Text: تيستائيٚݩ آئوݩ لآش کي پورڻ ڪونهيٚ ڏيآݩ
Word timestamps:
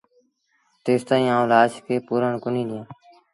تيستائيٚݩ 0.83 1.31
آئوݩ 1.35 1.49
لآش 1.51 1.73
کي 1.85 1.95
پورڻ 2.07 2.31
ڪونهيٚ 2.43 2.67
ڏيآݩ 2.69 2.87